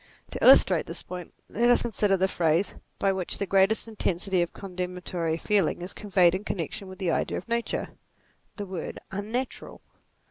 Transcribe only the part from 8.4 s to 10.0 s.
the word unnatural.